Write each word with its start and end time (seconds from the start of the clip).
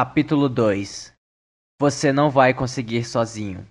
Capítulo 0.00 0.48
2 0.48 1.12
Você 1.80 2.12
não 2.12 2.30
vai 2.30 2.54
conseguir 2.54 3.02
sozinho. 3.02 3.66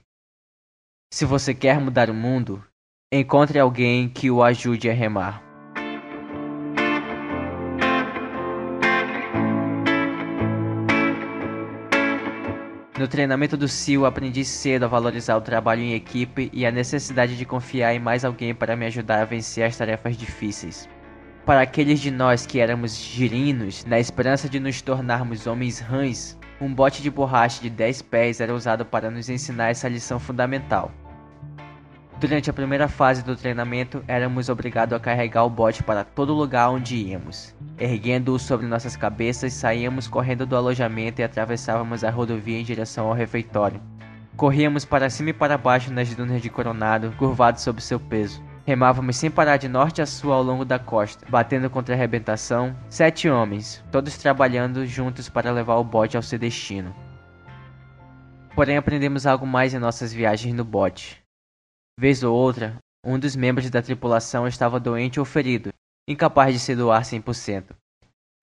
Se 1.09 1.23
você 1.23 1.53
quer 1.53 1.79
mudar 1.79 2.09
o 2.09 2.13
mundo, 2.13 2.61
encontre 3.09 3.57
alguém 3.57 4.09
que 4.09 4.29
o 4.29 4.43
ajude 4.43 4.89
a 4.89 4.93
remar. 4.93 5.41
No 12.99 13.07
treinamento 13.07 13.55
do 13.55 13.69
CIO, 13.69 14.05
aprendi 14.05 14.43
cedo 14.43 14.83
a 14.83 14.89
valorizar 14.89 15.37
o 15.37 15.41
trabalho 15.41 15.81
em 15.81 15.93
equipe 15.93 16.49
e 16.51 16.65
a 16.65 16.71
necessidade 16.71 17.37
de 17.37 17.45
confiar 17.45 17.93
em 17.93 17.99
mais 17.99 18.25
alguém 18.25 18.53
para 18.53 18.75
me 18.75 18.85
ajudar 18.87 19.21
a 19.21 19.25
vencer 19.25 19.63
as 19.63 19.77
tarefas 19.77 20.17
difíceis. 20.17 20.89
Para 21.47 21.61
aqueles 21.61 22.01
de 22.01 22.11
nós 22.11 22.45
que 22.45 22.59
éramos 22.59 22.93
girinos, 22.97 23.85
na 23.85 23.97
esperança 23.97 24.49
de 24.49 24.59
nos 24.59 24.81
tornarmos 24.81 25.47
homens 25.47 25.79
rãs, 25.79 26.37
um 26.59 26.73
bote 26.73 27.01
de 27.01 27.09
borracha 27.09 27.61
de 27.61 27.69
10 27.69 28.01
pés 28.01 28.41
era 28.41 28.53
usado 28.53 28.83
para 28.83 29.09
nos 29.09 29.29
ensinar 29.29 29.69
essa 29.69 29.87
lição 29.87 30.19
fundamental. 30.19 30.91
Durante 32.19 32.49
a 32.49 32.53
primeira 32.53 32.89
fase 32.89 33.23
do 33.23 33.33
treinamento, 33.33 34.03
éramos 34.09 34.49
obrigados 34.49 34.93
a 34.93 34.99
carregar 34.99 35.45
o 35.45 35.49
bote 35.49 35.83
para 35.83 36.03
todo 36.03 36.33
lugar 36.33 36.69
onde 36.69 36.97
íamos. 36.97 37.55
Erguendo-o 37.77 38.37
sobre 38.37 38.67
nossas 38.67 38.97
cabeças, 38.97 39.53
saíamos 39.53 40.05
correndo 40.05 40.45
do 40.45 40.57
alojamento 40.57 41.21
e 41.21 41.23
atravessávamos 41.23 42.03
a 42.03 42.09
rodovia 42.09 42.59
em 42.59 42.65
direção 42.65 43.07
ao 43.07 43.13
refeitório. 43.13 43.79
Corríamos 44.35 44.83
para 44.83 45.09
cima 45.09 45.29
e 45.29 45.33
para 45.33 45.57
baixo 45.57 45.93
nas 45.93 46.13
dunas 46.13 46.41
de 46.41 46.49
Coronado, 46.49 47.13
curvados 47.17 47.61
sob 47.61 47.81
seu 47.81 48.01
peso. 48.01 48.45
Remávamos 48.67 49.15
sem 49.15 49.31
parar 49.31 49.55
de 49.55 49.69
norte 49.69 50.01
a 50.01 50.05
sul 50.05 50.33
ao 50.33 50.43
longo 50.43 50.65
da 50.65 50.77
costa, 50.77 51.25
batendo 51.29 51.69
contra 51.69 51.95
a 51.95 51.97
arrebentação. 51.97 52.75
Sete 52.89 53.29
homens, 53.29 53.81
todos 53.89 54.17
trabalhando 54.17 54.85
juntos 54.85 55.29
para 55.29 55.53
levar 55.53 55.77
o 55.77 55.85
bote 55.85 56.17
ao 56.17 56.21
seu 56.21 56.37
destino. 56.37 56.93
Porém, 58.53 58.75
aprendemos 58.75 59.25
algo 59.25 59.47
mais 59.47 59.73
em 59.73 59.79
nossas 59.79 60.11
viagens 60.11 60.53
no 60.53 60.65
bote. 60.65 61.23
Vez 61.97 62.23
ou 62.23 62.35
outra, 62.35 62.75
um 63.05 63.17
dos 63.17 63.37
membros 63.37 63.69
da 63.69 63.81
tripulação 63.81 64.45
estava 64.45 64.81
doente 64.81 65.17
ou 65.17 65.25
ferido, 65.25 65.69
incapaz 66.05 66.53
de 66.53 66.59
se 66.59 66.75
doar 66.75 67.03
100%. 67.03 67.67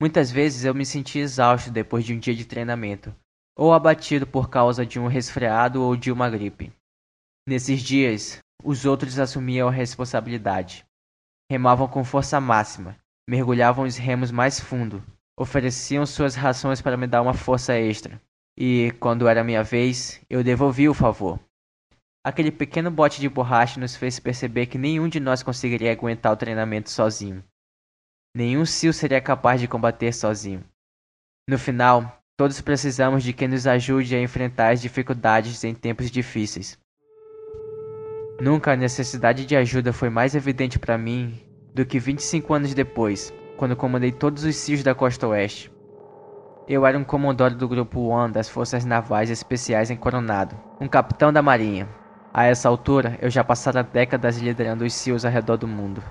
Muitas 0.00 0.30
vezes 0.30 0.64
eu 0.64 0.74
me 0.74 0.86
sentia 0.86 1.20
exausto 1.20 1.70
depois 1.70 2.02
de 2.02 2.14
um 2.14 2.18
dia 2.18 2.34
de 2.34 2.46
treinamento, 2.46 3.14
ou 3.54 3.74
abatido 3.74 4.26
por 4.26 4.48
causa 4.48 4.86
de 4.86 4.98
um 4.98 5.06
resfriado 5.06 5.82
ou 5.82 5.94
de 5.94 6.10
uma 6.10 6.30
gripe. 6.30 6.72
Nesses 7.46 7.82
dias, 7.82 8.38
os 8.62 8.84
outros 8.84 9.18
assumiam 9.18 9.68
a 9.68 9.72
responsabilidade. 9.72 10.84
Remavam 11.50 11.88
com 11.88 12.04
força 12.04 12.40
máxima, 12.40 12.96
mergulhavam 13.28 13.84
os 13.84 13.96
remos 13.96 14.30
mais 14.30 14.60
fundo, 14.60 15.02
ofereciam 15.38 16.06
suas 16.06 16.34
rações 16.34 16.80
para 16.80 16.96
me 16.96 17.06
dar 17.06 17.22
uma 17.22 17.34
força 17.34 17.74
extra. 17.74 18.20
E, 18.56 18.92
quando 19.00 19.26
era 19.26 19.42
minha 19.42 19.62
vez, 19.62 20.20
eu 20.30 20.44
devolvia 20.44 20.90
o 20.90 20.94
favor. 20.94 21.40
Aquele 22.24 22.50
pequeno 22.50 22.90
bote 22.90 23.20
de 23.20 23.28
borracha 23.28 23.78
nos 23.78 23.96
fez 23.96 24.18
perceber 24.18 24.66
que 24.66 24.78
nenhum 24.78 25.08
de 25.08 25.20
nós 25.20 25.42
conseguiria 25.42 25.92
aguentar 25.92 26.32
o 26.32 26.36
treinamento 26.36 26.88
sozinho. 26.88 27.44
Nenhum 28.34 28.64
Sil 28.64 28.92
seria 28.92 29.20
capaz 29.20 29.60
de 29.60 29.68
combater 29.68 30.12
sozinho. 30.12 30.64
No 31.48 31.58
final, 31.58 32.18
todos 32.36 32.60
precisamos 32.60 33.22
de 33.22 33.32
quem 33.32 33.48
nos 33.48 33.66
ajude 33.66 34.16
a 34.16 34.20
enfrentar 34.22 34.72
as 34.72 34.80
dificuldades 34.80 35.62
em 35.64 35.74
tempos 35.74 36.10
difíceis. 36.10 36.78
Nunca 38.44 38.72
a 38.72 38.76
necessidade 38.76 39.46
de 39.46 39.56
ajuda 39.56 39.90
foi 39.90 40.10
mais 40.10 40.34
evidente 40.34 40.78
para 40.78 40.98
mim 40.98 41.40
do 41.72 41.86
que 41.86 41.98
25 41.98 42.52
anos 42.52 42.74
depois, 42.74 43.32
quando 43.56 43.74
comandei 43.74 44.12
todos 44.12 44.44
os 44.44 44.54
CIOs 44.56 44.82
da 44.82 44.94
costa 44.94 45.26
oeste. 45.26 45.72
Eu 46.68 46.84
era 46.84 46.98
um 46.98 47.04
comandante 47.04 47.56
do 47.56 47.66
Grupo 47.66 48.00
One 48.00 48.34
das 48.34 48.50
Forças 48.50 48.84
Navais 48.84 49.30
Especiais 49.30 49.90
em 49.90 49.96
Coronado, 49.96 50.54
um 50.78 50.86
capitão 50.86 51.32
da 51.32 51.40
Marinha. 51.40 51.88
A 52.34 52.44
essa 52.44 52.68
altura, 52.68 53.18
eu 53.22 53.30
já 53.30 53.42
passara 53.42 53.82
décadas 53.82 54.36
liderando 54.36 54.84
os 54.84 54.92
CIOs 54.92 55.24
ao 55.24 55.32
redor 55.32 55.56
do 55.56 55.66
mundo. 55.66 56.02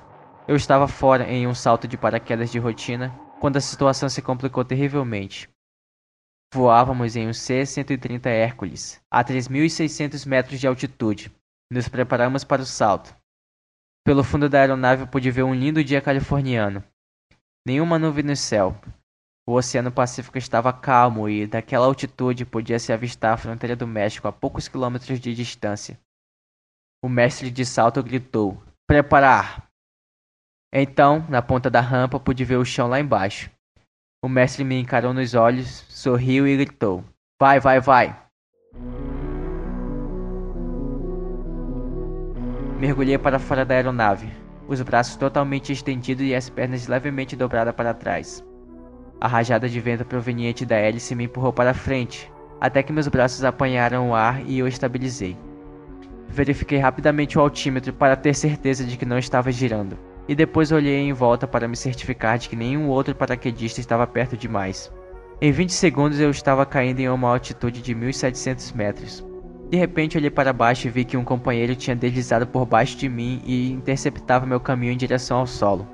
Eu 0.48 0.56
estava 0.56 0.88
fora 0.88 1.32
em 1.32 1.46
um 1.46 1.54
salto 1.54 1.88
de 1.88 1.98
paraquedas 1.98 2.52
de 2.52 2.58
rotina 2.58 3.14
quando 3.40 3.58
a 3.58 3.62
situação 3.62 4.10
se 4.10 4.24
complicou 4.24 4.66
terrivelmente. 4.66 5.48
Voávamos 6.52 7.16
em 7.16 7.28
um 7.28 7.34
C-130 7.34 8.26
Hércules, 8.26 9.00
a 9.12 9.24
3.600 9.24 10.26
metros 10.26 10.60
de 10.60 10.66
altitude, 10.66 11.32
nos 11.74 11.90
preparamos 11.90 12.44
para 12.44 12.62
o 12.62 12.66
salto. 12.66 13.14
Pelo 14.06 14.24
fundo 14.24 14.48
da 14.48 14.60
aeronave 14.60 15.08
pude 15.08 15.32
ver 15.32 15.44
um 15.44 15.54
lindo 15.54 15.84
dia 15.84 16.02
californiano. 16.02 16.84
Nenhuma 17.66 17.98
nuvem 17.98 18.24
no 18.24 18.36
céu. 18.36 18.80
O 19.48 19.54
Oceano 19.54 19.92
Pacífico 19.92 20.38
estava 20.38 20.72
calmo 20.72 21.28
e, 21.28 21.48
daquela 21.48 21.86
altitude, 21.86 22.46
podia-se 22.46 22.94
avistar 22.94 23.34
a 23.34 23.38
fronteira 23.38 23.76
do 23.76 23.88
México 23.88 24.28
a 24.28 24.32
poucos 24.32 24.68
quilômetros 24.68 25.20
de 25.20 25.34
distância. 25.34 26.00
O 27.04 27.10
mestre 27.10 27.52
de 27.52 27.66
salto 27.66 28.02
gritou: 28.02 28.62
Preparar! 28.88 29.70
Então, 30.72 31.26
na 31.30 31.42
ponta 31.42 31.70
da 31.70 31.82
rampa, 31.82 32.20
pude 32.20 32.46
ver 32.46 32.56
o 32.58 32.66
chão 32.66 32.88
lá 32.88 33.00
embaixo. 33.00 33.50
O 34.24 34.30
mestre 34.30 34.64
me 34.64 34.80
encarou 34.80 35.14
nos 35.14 35.34
olhos, 35.34 35.68
sorriu 35.90 36.48
e 36.48 36.56
gritou: 36.56 37.04
Vai, 37.42 37.60
vai, 37.60 37.82
vai! 37.82 38.24
Mergulhei 42.84 43.18
para 43.18 43.40
fora 43.40 43.64
da 43.64 43.76
aeronave, 43.76 44.28
os 44.68 44.82
braços 44.82 45.16
totalmente 45.16 45.72
estendidos 45.72 46.26
e 46.26 46.36
as 46.36 46.50
pernas 46.50 46.86
levemente 46.86 47.34
dobradas 47.34 47.74
para 47.74 47.94
trás. 47.94 48.44
A 49.22 49.28
rajada 49.30 49.70
de 49.70 49.80
vento 49.80 50.04
proveniente 50.04 50.66
da 50.66 50.76
hélice 50.76 51.16
me 51.16 51.24
empurrou 51.24 51.54
para 51.54 51.74
frente, 51.74 52.30
até 52.60 52.84
que 52.84 52.92
meus 52.92 53.08
braços 53.08 53.46
apanharam 53.46 54.10
o 54.10 54.14
ar 54.14 54.46
e 54.46 54.60
eu 54.60 54.68
estabilizei. 54.68 55.38
Verifiquei 56.28 56.78
rapidamente 56.78 57.38
o 57.38 57.42
altímetro 57.42 57.94
para 57.94 58.18
ter 58.18 58.36
certeza 58.36 58.84
de 58.84 58.98
que 58.98 59.06
não 59.06 59.18
estava 59.18 59.50
girando, 59.50 59.98
e 60.28 60.36
depois 60.36 60.74
olhei 60.74 61.08
em 61.08 61.14
volta 61.14 61.48
para 61.48 61.70
me 61.70 61.78
certificar 61.78 62.38
de 62.38 62.50
que 62.50 62.56
nenhum 62.58 62.90
outro 62.90 63.16
paraquedista 63.16 63.80
estava 63.80 64.06
perto 64.06 64.36
demais. 64.36 64.92
Em 65.40 65.54
20 65.54 65.72
segundos 65.72 66.20
eu 66.20 66.30
estava 66.30 66.66
caindo 66.66 67.00
em 67.00 67.08
uma 67.08 67.30
altitude 67.30 67.82
de 67.82 67.96
1700 67.96 68.74
metros. 68.74 69.33
De 69.70 69.78
repente 69.78 70.18
olhei 70.18 70.30
para 70.30 70.54
baixo 70.54 70.88
e 70.88 70.90
vi 70.90 71.04
que 71.04 71.18
um 71.18 71.24
companheiro 71.24 71.76
tinha 71.76 71.96
deslizado 71.96 72.46
por 72.46 72.66
baixo 72.66 72.98
de 72.98 73.10
mim 73.10 73.42
e 73.46 73.72
interceptava 73.72 74.46
meu 74.46 74.60
caminho 74.60 74.94
em 74.94 74.98
direção 74.98 75.40
ao 75.40 75.48
solo. 75.48 75.88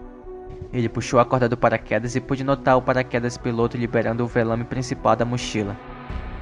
Ele 0.71 0.89
puxou 0.89 1.19
a 1.19 1.25
corda 1.25 1.49
do 1.49 1.57
paraquedas 1.57 2.15
e 2.15 2.21
pude 2.21 2.43
notar 2.43 2.77
o 2.77 2.81
paraquedas 2.81 3.37
piloto 3.37 3.77
liberando 3.77 4.23
o 4.23 4.27
velame 4.27 4.63
principal 4.63 5.15
da 5.15 5.25
mochila. 5.25 5.75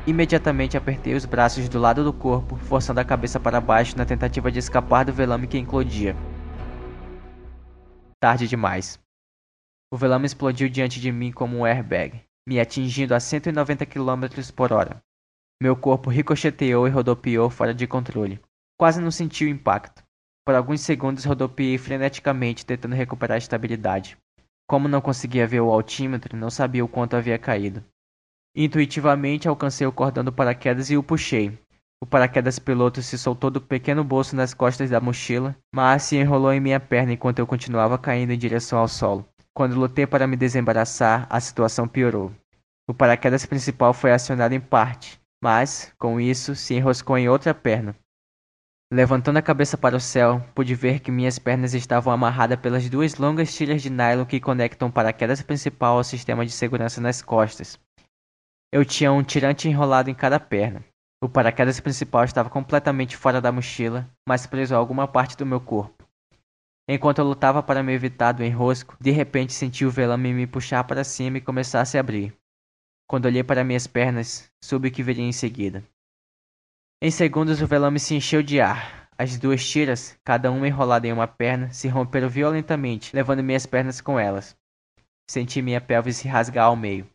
Imediatamente 0.06 0.78
apertei 0.78 1.14
os 1.14 1.26
braços 1.26 1.68
do 1.70 1.80
lado 1.80 2.04
do 2.04 2.14
corpo, 2.14 2.56
forçando 2.56 3.00
a 3.00 3.06
cabeça 3.06 3.40
para 3.40 3.62
baixo 3.62 3.98
na 3.98 4.06
tentativa 4.06 4.52
de 4.52 4.60
escapar 4.60 5.06
do 5.06 5.14
velame 5.14 5.48
que 5.48 5.58
eclodia. 5.58 6.16
Tarde 8.20 8.48
demais. 8.48 9.00
O 9.92 9.98
velame 9.98 10.26
explodiu 10.26 10.68
diante 10.68 11.00
de 11.00 11.12
mim 11.12 11.32
como 11.32 11.58
um 11.58 11.66
airbag, 11.66 12.22
me 12.48 12.60
atingindo 12.60 13.14
a 13.14 13.20
190 13.20 13.86
km 13.86 14.26
por 14.56 14.74
hora. 14.74 15.02
Meu 15.60 15.76
corpo 15.76 16.12
ricocheteou 16.12 16.88
e 16.88 16.92
rodopiou 16.92 17.50
fora 17.50 17.74
de 17.74 17.88
controle. 17.88 18.40
Quase 18.80 19.02
não 19.02 19.10
senti 19.10 19.44
o 19.44 19.50
impacto. 19.50 20.04
Por 20.46 20.54
alguns 20.54 20.82
segundos 20.82 21.26
rodopiei 21.26 21.80
freneticamente, 21.80 22.64
tentando 22.64 22.94
recuperar 22.94 23.36
a 23.36 23.40
estabilidade. 23.40 24.16
Como 24.70 24.88
não 24.88 25.02
conseguia 25.02 25.48
ver 25.48 25.62
o 25.62 25.72
altímetro, 25.72 26.38
não 26.38 26.52
sabia 26.52 26.86
o 26.86 26.88
quanto 26.88 27.16
havia 27.16 27.40
caído. 27.40 27.84
Intuitivamente 28.56 29.48
alcancei 29.48 29.88
o 29.88 29.92
cordão 29.92 30.24
do 30.24 30.32
paraquedas 30.32 30.92
e 30.92 30.98
o 30.98 31.02
puxei. 31.02 31.58
O 32.00 32.06
paraquedas 32.06 32.60
piloto 32.60 33.02
se 33.02 33.18
soltou 33.18 33.50
do 33.50 33.60
pequeno 33.60 34.04
bolso 34.04 34.36
nas 34.36 34.54
costas 34.54 34.92
da 34.92 35.02
mochila, 35.02 35.56
mas 35.74 36.04
se 36.04 36.18
enrolou 36.18 36.54
em 36.54 36.60
minha 36.60 36.80
perna 36.80 37.14
enquanto 37.14 37.40
eu 37.40 37.48
continuava 37.48 37.98
caindo 37.98 38.32
em 38.32 38.38
direção 38.38 38.78
ao 38.78 38.88
solo. 38.88 39.28
Quando 39.56 39.80
lutei 39.80 40.06
para 40.06 40.28
me 40.28 40.36
desembaraçar, 40.36 41.26
a 41.32 41.40
situação 41.40 41.88
piorou. 41.88 42.32
O 42.88 42.94
paraquedas 42.94 43.44
principal 43.44 43.92
foi 43.92 44.12
acionado 44.12 44.54
em 44.54 44.60
parte, 44.60 45.20
mas, 45.42 45.94
com 45.98 46.20
isso, 46.20 46.56
se 46.56 46.76
enroscou 46.76 47.18
em 47.18 47.30
outra 47.30 47.54
perna. 47.54 47.96
Levantando 48.92 49.38
a 49.38 49.42
cabeça 49.42 49.78
para 49.78 49.98
o 49.98 50.00
céu, 50.00 50.42
pude 50.56 50.74
ver 50.74 51.02
que 51.02 51.12
minhas 51.12 51.38
pernas 51.38 51.74
estavam 51.74 52.14
amarradas 52.14 52.60
pelas 52.60 52.90
duas 52.90 53.16
longas 53.16 53.54
tiras 53.54 53.82
de 53.82 53.90
nylon 53.90 54.26
que 54.26 54.40
conectam 54.40 54.88
o 54.88 54.92
paraquedas 54.92 55.42
principal 55.42 55.98
ao 55.98 56.04
sistema 56.06 56.46
de 56.46 56.52
segurança 56.54 57.02
nas 57.02 57.22
costas. 57.22 57.78
Eu 58.72 58.86
tinha 58.86 59.12
um 59.12 59.24
tirante 59.24 59.68
enrolado 59.68 60.10
em 60.10 60.16
cada 60.16 60.40
perna. 60.40 60.84
O 61.22 61.28
paraquedas 61.28 61.80
principal 61.80 62.24
estava 62.24 62.50
completamente 62.50 63.18
fora 63.18 63.42
da 63.42 63.52
mochila, 63.52 64.10
mas 64.28 64.46
preso 64.46 64.74
a 64.74 64.78
alguma 64.78 65.08
parte 65.08 65.36
do 65.36 65.46
meu 65.46 65.60
corpo. 65.60 66.08
Enquanto 66.90 67.20
eu 67.20 67.26
lutava 67.26 67.62
para 67.62 67.84
me 67.84 67.92
evitar 67.92 68.32
do 68.32 68.44
enrosco, 68.44 68.96
de 69.02 69.12
repente 69.12 69.52
senti 69.52 69.84
o 69.84 69.92
velame 69.92 70.34
me 70.34 70.48
puxar 70.48 70.86
para 70.86 71.04
cima 71.04 71.40
e 71.40 71.42
começar 71.42 71.82
a 71.82 71.86
se 71.86 71.98
abrir. 71.98 72.34
Quando 73.10 73.26
olhei 73.26 73.42
para 73.42 73.64
minhas 73.64 73.88
pernas, 73.88 74.52
soube 74.62 74.90
o 74.90 74.92
que 74.92 75.02
viria 75.02 75.24
em 75.24 75.32
seguida. 75.32 75.82
Em 77.02 77.10
segundos 77.10 77.62
o 77.62 77.68
velame 77.68 78.00
se 78.00 78.14
encheu 78.14 78.44
de 78.44 78.60
ar. 78.60 79.10
As 79.18 79.38
duas 79.38 79.66
tiras, 79.66 80.20
cada 80.26 80.52
uma 80.52 80.68
enrolada 80.68 81.08
em 81.08 81.14
uma 81.14 81.28
perna, 81.28 81.72
se 81.72 81.88
romperam 81.88 82.28
violentamente, 82.28 83.16
levando 83.16 83.42
minhas 83.42 83.66
pernas 83.66 84.02
com 84.02 84.20
elas. 84.20 84.58
Senti 85.26 85.62
minha 85.62 85.80
pelve 85.80 86.12
se 86.12 86.28
rasgar 86.28 86.66
ao 86.66 86.76
meio. 86.76 87.10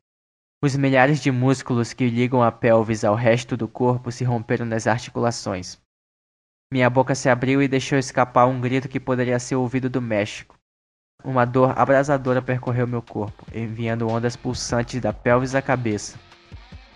Os 0.63 0.75
milhares 0.77 1.21
de 1.21 1.31
músculos 1.31 1.93
que 1.93 2.09
ligam 2.09 2.43
a 2.43 2.51
pelvis 2.51 3.05
ao 3.05 3.15
resto 3.15 3.57
do 3.57 3.69
corpo 3.69 4.11
se 4.11 4.25
romperam 4.25 4.65
nas 4.65 4.87
articulações. 4.87 5.79
Minha 6.73 6.89
boca 6.89 7.15
se 7.15 7.29
abriu 7.29 7.61
e 7.61 7.69
deixou 7.69 7.99
escapar 7.99 8.47
um 8.47 8.61
grito 8.61 8.89
que 8.89 8.99
poderia 8.99 9.39
ser 9.39 9.57
ouvido 9.57 9.91
do 9.91 10.01
México. 10.01 10.59
Uma 11.25 11.45
dor 11.45 11.73
abrasadora 11.79 12.43
percorreu 12.43 12.85
meu 12.85 13.01
corpo, 13.01 13.47
enviando 13.55 14.11
ondas 14.11 14.35
pulsantes 14.35 15.01
da 15.01 15.13
pelvis 15.13 15.55
à 15.55 15.63
cabeça. 15.63 16.19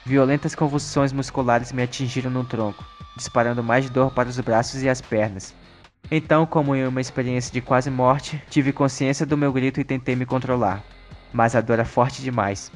Violentas 0.04 0.52
convulsões 0.52 1.12
musculares 1.12 1.70
me 1.70 1.82
atingiram 1.82 2.30
no 2.30 2.42
tronco, 2.42 2.84
disparando 3.16 3.62
mais 3.62 3.88
dor 3.88 4.10
para 4.10 4.28
os 4.28 4.38
braços 4.40 4.82
e 4.82 4.88
as 4.88 5.00
pernas. 5.00 5.54
Então, 6.10 6.44
como 6.44 6.74
em 6.74 6.84
uma 6.86 7.00
experiência 7.00 7.52
de 7.52 7.60
quase 7.60 7.88
morte, 7.88 8.42
tive 8.50 8.72
consciência 8.72 9.24
do 9.24 9.36
meu 9.36 9.52
grito 9.52 9.80
e 9.80 9.84
tentei 9.84 10.16
me 10.16 10.26
controlar, 10.26 10.82
mas 11.32 11.54
a 11.54 11.60
dor 11.60 11.74
era 11.74 11.84
forte 11.84 12.20
demais. 12.20 12.72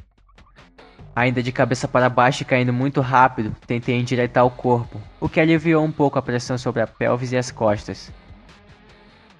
Ainda 1.17 1.43
de 1.43 1.51
cabeça 1.51 1.89
para 1.89 2.09
baixo 2.09 2.43
e 2.43 2.47
caindo 2.47 2.73
muito 2.73 3.01
rápido, 3.01 3.57
tentei 3.67 3.99
endireitar 3.99 4.47
o 4.47 4.51
corpo, 4.51 5.01
o 5.19 5.29
que 5.29 5.41
aliviou 5.41 5.85
um 5.85 5.91
pouco 5.91 6.17
a 6.17 6.23
pressão 6.23 6.57
sobre 6.57 6.81
a 6.81 6.87
pelvis 6.87 7.33
e 7.33 7.37
as 7.37 7.51
costas. 7.51 8.13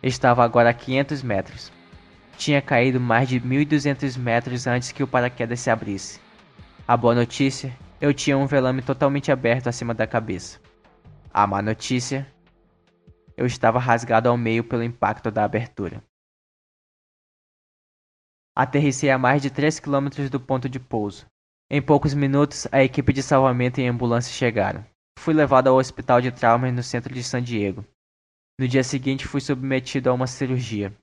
Estava 0.03 0.45
agora 0.45 0.71
a 0.71 0.75
500 0.75 1.23
metros. 1.23 1.80
Tinha 2.41 2.63
caído 2.63 2.99
mais 2.99 3.29
de 3.29 3.39
1.200 3.39 4.17
metros 4.17 4.67
antes 4.67 4.93
que 4.93 5.03
o 5.03 5.07
paraquedas 5.07 5.61
se 5.61 5.69
abrisse. 5.69 6.19
A 6.89 6.97
boa 6.97 7.15
notícia, 7.15 7.77
eu 8.01 8.15
tinha 8.15 8.39
um 8.39 8.47
velame 8.47 8.81
totalmente 8.81 9.31
aberto 9.31 9.67
acima 9.67 9.93
da 9.93 10.07
cabeça. 10.07 10.59
A 11.35 11.47
má 11.47 11.61
notícia, 11.61 12.27
eu 13.37 13.45
estava 13.45 13.79
rasgado 13.79 14.27
ao 14.27 14.39
meio 14.39 14.65
pelo 14.65 14.83
impacto 14.83 15.31
da 15.31 15.45
abertura. 15.45 16.03
Aterrissei 18.57 19.11
a 19.11 19.19
mais 19.19 19.43
de 19.43 19.51
3 19.51 19.79
km 19.79 20.09
do 20.31 20.41
ponto 20.41 20.67
de 20.67 20.81
pouso. 20.81 21.27
Em 21.71 21.83
poucos 21.83 22.15
minutos, 22.15 22.67
a 22.73 22.83
equipe 22.83 23.13
de 23.13 23.23
salvamento 23.23 23.83
e 23.83 23.87
ambulância 23.87 24.33
chegaram. 24.33 24.83
Fui 25.19 25.35
levado 25.35 25.69
ao 25.69 25.77
hospital 25.77 26.23
de 26.23 26.33
traumas 26.33 26.73
no 26.73 26.83
centro 26.83 27.13
de 27.13 27.23
San 27.23 27.43
Diego. 27.43 27.85
No 28.59 28.67
dia 28.67 28.83
seguinte, 28.83 29.29
fui 29.29 29.43
submetido 29.43 30.09
a 30.09 30.15
uma 30.15 30.27
cirurgia. 30.27 30.97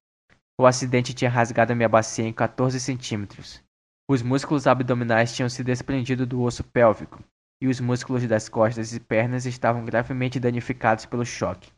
O 0.59 0.65
acidente 0.65 1.13
tinha 1.13 1.29
rasgado 1.29 1.75
minha 1.75 1.87
bacia 1.87 2.25
em 2.25 2.33
14 2.33 2.79
centímetros. 2.79 3.63
Os 4.09 4.23
músculos 4.23 4.65
abdominais 4.65 5.31
tinham 5.31 5.47
se 5.47 5.63
desprendido 5.63 6.25
do 6.25 6.41
osso 6.41 6.63
pélvico, 6.63 7.23
e 7.61 7.67
os 7.67 7.79
músculos 7.79 8.25
das 8.25 8.49
costas 8.49 8.91
e 8.91 8.99
pernas 8.99 9.45
estavam 9.45 9.85
gravemente 9.85 10.39
danificados 10.39 11.05
pelo 11.05 11.23
choque. 11.23 11.71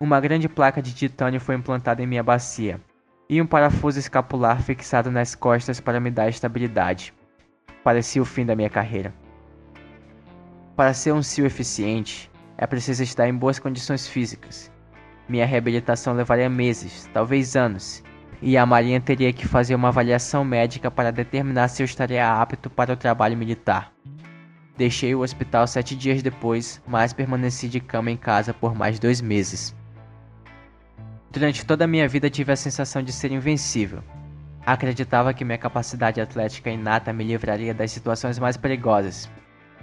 Uma 0.00 0.20
grande 0.20 0.48
placa 0.48 0.82
de 0.82 0.92
titânio 0.92 1.40
foi 1.40 1.54
implantada 1.54 2.02
em 2.02 2.06
minha 2.06 2.22
bacia, 2.24 2.80
e 3.30 3.40
um 3.40 3.46
parafuso 3.46 4.00
escapular 4.00 4.60
fixado 4.60 5.08
nas 5.08 5.36
costas 5.36 5.78
para 5.78 6.00
me 6.00 6.10
dar 6.10 6.28
estabilidade. 6.28 7.14
Parecia 7.84 8.20
o 8.20 8.24
fim 8.24 8.44
da 8.44 8.56
minha 8.56 8.70
carreira. 8.70 9.14
Para 10.74 10.92
ser 10.92 11.12
um 11.12 11.22
SEAL 11.22 11.46
eficiente, 11.46 12.28
é 12.58 12.66
preciso 12.66 13.04
estar 13.04 13.28
em 13.28 13.34
boas 13.34 13.60
condições 13.60 14.08
físicas, 14.08 14.70
minha 15.28 15.46
reabilitação 15.46 16.14
levaria 16.14 16.48
meses, 16.48 17.08
talvez 17.12 17.56
anos, 17.56 18.02
e 18.40 18.56
a 18.56 18.66
Marinha 18.66 19.00
teria 19.00 19.32
que 19.32 19.48
fazer 19.48 19.74
uma 19.74 19.88
avaliação 19.88 20.44
médica 20.44 20.90
para 20.90 21.10
determinar 21.10 21.68
se 21.68 21.82
eu 21.82 21.84
estaria 21.84 22.40
apto 22.40 22.68
para 22.68 22.92
o 22.92 22.96
trabalho 22.96 23.36
militar. 23.36 23.92
Deixei 24.76 25.14
o 25.14 25.20
hospital 25.20 25.66
sete 25.66 25.96
dias 25.96 26.22
depois, 26.22 26.82
mas 26.86 27.12
permaneci 27.12 27.66
de 27.68 27.80
cama 27.80 28.10
em 28.10 28.16
casa 28.16 28.52
por 28.52 28.74
mais 28.74 28.98
dois 28.98 29.20
meses. 29.20 29.74
Durante 31.30 31.64
toda 31.64 31.84
a 31.84 31.88
minha 31.88 32.06
vida 32.06 32.28
tive 32.28 32.52
a 32.52 32.56
sensação 32.56 33.02
de 33.02 33.12
ser 33.12 33.32
invencível. 33.32 34.02
Acreditava 34.64 35.32
que 35.32 35.44
minha 35.44 35.58
capacidade 35.58 36.20
atlética 36.20 36.70
inata 36.70 37.12
me 37.12 37.24
livraria 37.24 37.72
das 37.72 37.90
situações 37.90 38.38
mais 38.38 38.56
perigosas. 38.56 39.30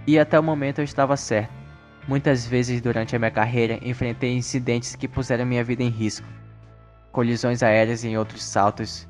E 0.06 0.20
até 0.20 0.40
o 0.40 0.44
momento 0.44 0.80
eu 0.80 0.84
estava 0.84 1.16
certo. 1.18 1.63
Muitas 2.08 2.46
vezes 2.46 2.82
durante 2.82 3.16
a 3.16 3.20
minha 3.20 3.32
carreira 3.32 3.80
enfrentei 3.82 4.36
incidentes 4.36 4.96
que 4.96 5.08
puseram 5.08 5.46
minha 5.46 5.64
vida 5.64 5.84
em 5.84 5.90
risco. 5.90 6.28
Colisões 7.14 7.64
aéreas 7.64 8.04
em 8.04 8.18
outros 8.18 8.44
saltos, 8.44 9.08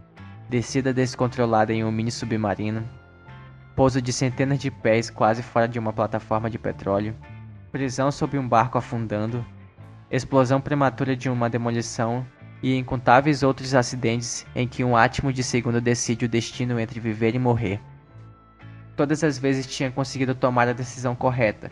descida 0.48 0.94
descontrolada 0.94 1.74
em 1.74 1.84
um 1.84 1.92
mini 1.92 2.12
submarino, 2.12 2.88
pouso 3.76 4.00
de 4.00 4.14
centenas 4.14 4.60
de 4.60 4.70
pés 4.70 5.10
quase 5.10 5.42
fora 5.42 5.68
de 5.68 5.80
uma 5.80 5.92
plataforma 5.92 6.50
de 6.50 6.60
petróleo, 6.60 7.16
prisão 7.72 8.12
sob 8.12 8.38
um 8.38 8.48
barco 8.48 8.78
afundando, 8.78 9.44
explosão 10.12 10.62
prematura 10.62 11.16
de 11.16 11.28
uma 11.30 11.50
demolição 11.50 12.24
e 12.62 12.78
incontáveis 12.78 13.42
outros 13.42 13.74
acidentes 13.74 14.46
em 14.56 14.68
que 14.68 14.84
um 14.84 14.96
átimo 14.96 15.34
de 15.34 15.44
segundo 15.44 15.82
decide 15.82 16.26
o 16.26 16.30
destino 16.30 16.80
entre 16.80 17.00
viver 17.00 17.34
e 17.34 17.40
morrer. 17.40 17.82
Todas 18.96 19.24
as 19.24 19.40
vezes 19.40 19.66
tinha 19.66 19.90
conseguido 19.90 20.36
tomar 20.36 20.68
a 20.68 20.74
decisão 20.74 21.16
correta, 21.16 21.72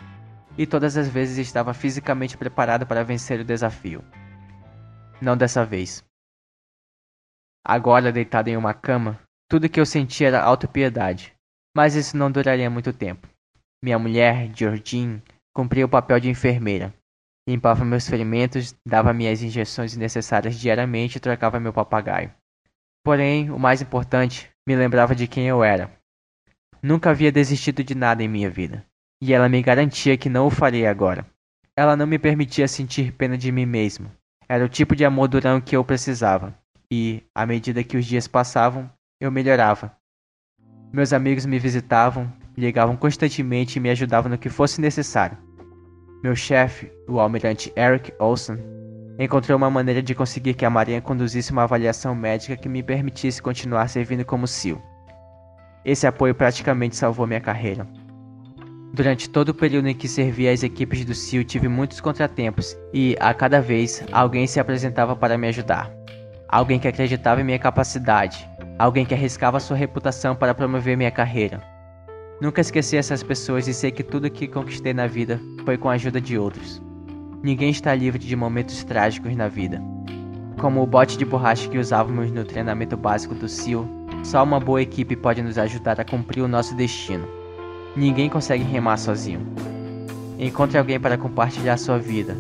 e 0.62 0.68
todas 0.68 0.96
as 0.96 1.10
vezes 1.10 1.40
estava 1.40 1.74
fisicamente 1.74 2.38
preparado 2.38 2.86
para 2.86 3.04
vencer 3.04 3.40
o 3.40 3.44
desafio. 3.44 4.04
Não 5.20 5.36
dessa 5.36 5.66
vez. 5.66 6.06
Agora, 7.66 8.12
deitado 8.12 8.48
em 8.48 8.56
uma 8.56 8.72
cama, 8.72 9.20
tudo 9.50 9.68
que 9.68 9.80
eu 9.80 9.88
sentia 9.88 10.28
era 10.28 10.44
autopiedade. 10.44 11.34
Mas 11.76 11.96
isso 11.96 12.16
não 12.16 12.32
duraria 12.32 12.70
muito 12.70 12.94
tempo. 12.94 13.28
Minha 13.84 13.98
mulher, 13.98 14.52
Georgine, 14.56 15.24
cumpria 15.52 15.84
o 15.84 15.90
papel 15.90 16.20
de 16.20 16.30
enfermeira. 16.30 16.94
Limpava 17.50 17.84
meus 17.84 18.08
ferimentos, 18.08 18.76
dava 18.88 19.14
minhas 19.14 19.42
injeções 19.42 19.98
necessárias 19.98 20.60
diariamente 20.60 21.18
e 21.18 21.22
trocava 21.22 21.60
meu 21.60 21.74
papagaio. 21.74 22.32
Porém, 23.04 23.50
o 23.50 23.58
mais 23.58 23.82
importante, 23.82 24.48
me 24.68 24.76
lembrava 24.76 25.16
de 25.16 25.28
quem 25.28 25.48
eu 25.48 25.64
era. 25.64 25.92
Nunca 26.84 27.10
havia 27.10 27.32
desistido 27.32 27.84
de 27.84 27.96
nada 27.96 28.22
em 28.22 28.28
minha 28.28 28.50
vida 28.50 28.86
e 29.22 29.34
ela 29.34 29.48
me 29.48 29.62
garantia 29.62 30.18
que 30.18 30.30
não 30.30 30.48
o 30.48 30.50
faria 30.50 30.90
agora. 30.90 31.26
Ela 31.78 31.96
não 31.96 32.08
me 32.08 32.18
permitia 32.18 32.68
sentir 32.68 33.14
pena 33.14 33.38
de 33.38 33.52
mim 33.52 33.66
mesmo. 33.66 34.12
Era 34.50 34.66
o 34.66 34.70
tipo 34.70 34.96
de 34.96 35.06
amor 35.06 35.28
durão 35.28 35.62
que 35.62 35.76
eu 35.78 35.86
precisava, 35.86 36.54
e, 36.92 37.24
à 37.34 37.46
medida 37.46 37.84
que 37.84 37.96
os 37.96 38.06
dias 38.06 38.28
passavam, 38.28 38.90
eu 39.20 39.32
melhorava. 39.32 39.96
Meus 40.92 41.14
amigos 41.14 41.46
me 41.46 41.58
visitavam, 41.60 42.32
ligavam 42.58 42.98
constantemente 42.98 43.78
e 43.78 43.80
me 43.80 43.90
ajudavam 43.90 44.32
no 44.32 44.38
que 44.38 44.50
fosse 44.50 44.82
necessário. 44.82 45.38
Meu 46.24 46.36
chefe, 46.36 46.92
o 47.08 47.20
almirante 47.20 47.72
Eric 47.78 48.12
Olson, 48.20 48.58
encontrou 49.18 49.58
uma 49.58 49.70
maneira 49.70 50.02
de 50.02 50.16
conseguir 50.16 50.56
que 50.56 50.66
a 50.66 50.70
Marinha 50.70 51.02
conduzisse 51.02 51.52
uma 51.52 51.64
avaliação 51.64 52.14
médica 52.14 52.58
que 52.58 52.68
me 52.68 52.84
permitisse 52.84 53.42
continuar 53.42 53.88
servindo 53.88 54.26
como 54.26 54.48
SEAL. 54.48 54.82
Esse 55.86 56.06
apoio 56.06 56.36
praticamente 56.36 56.96
salvou 56.96 57.26
minha 57.26 57.40
carreira. 57.40 57.88
Durante 58.94 59.30
todo 59.30 59.50
o 59.50 59.54
período 59.54 59.88
em 59.88 59.96
que 59.96 60.08
servi 60.08 60.50
às 60.50 60.64
equipes 60.64 61.06
do 61.06 61.16
CIO 61.16 61.46
tive 61.46 61.70
muitos 61.70 62.02
contratempos 62.02 62.78
e, 62.94 63.16
a 63.22 63.34
cada 63.34 63.62
vez, 63.62 64.04
alguém 64.12 64.46
se 64.46 64.60
apresentava 64.60 65.16
para 65.16 65.38
me 65.38 65.48
ajudar. 65.48 65.90
Alguém 66.50 66.78
que 66.78 66.90
acreditava 66.90 67.40
em 67.40 67.44
minha 67.46 67.58
capacidade, 67.58 68.46
alguém 68.78 69.06
que 69.06 69.14
arriscava 69.14 69.62
sua 69.62 69.78
reputação 69.78 70.36
para 70.36 70.54
promover 70.54 70.98
minha 70.98 71.10
carreira. 71.10 71.62
Nunca 72.42 72.60
esqueci 72.60 72.98
essas 72.98 73.24
pessoas 73.24 73.66
e 73.66 73.74
sei 73.74 73.92
que 73.92 74.04
tudo 74.04 74.30
que 74.30 74.46
conquistei 74.46 74.94
na 74.94 75.08
vida 75.08 75.40
foi 75.64 75.78
com 75.78 75.90
a 75.90 75.94
ajuda 75.94 76.20
de 76.20 76.38
outros. 76.38 76.82
Ninguém 77.42 77.70
está 77.70 77.96
livre 77.96 78.20
de 78.20 78.36
momentos 78.36 78.84
trágicos 78.84 79.34
na 79.38 79.48
vida. 79.48 79.82
Como 80.60 80.84
o 80.84 80.88
bote 80.88 81.18
de 81.18 81.24
borracha 81.24 81.70
que 81.70 81.78
usávamos 81.78 82.30
no 82.30 82.44
treinamento 82.44 82.98
básico 82.98 83.36
do 83.36 83.48
CIO, 83.48 83.88
só 84.22 84.44
uma 84.44 84.60
boa 84.60 84.82
equipe 84.82 85.16
pode 85.16 85.42
nos 85.42 85.58
ajudar 85.58 86.02
a 86.02 86.04
cumprir 86.04 86.42
o 86.42 86.48
nosso 86.48 86.76
destino. 86.76 87.41
Ninguém 87.96 88.30
consegue 88.30 88.64
remar 88.64 88.98
sozinho. 88.98 89.42
Encontre 90.40 90.78
alguém 90.78 91.00
para 91.00 91.18
compartilhar 91.18 91.78
sua 91.78 91.98
vida. 91.98 92.38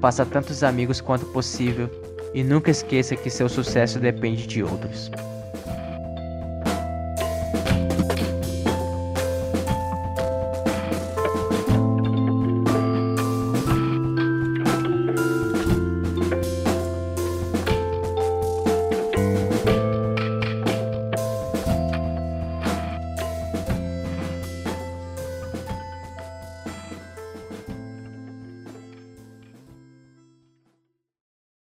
Faça 0.00 0.26
tantos 0.26 0.62
amigos 0.62 1.00
quanto 1.00 1.26
possível 1.26 1.90
e 2.34 2.44
nunca 2.44 2.70
esqueça 2.70 3.16
que 3.16 3.30
seu 3.30 3.48
sucesso 3.48 3.98
depende 3.98 4.46
de 4.46 4.62
outros. 4.62 5.10